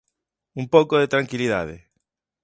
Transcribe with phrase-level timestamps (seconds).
[0.59, 1.75] ¡Un pouco de tranquilidade!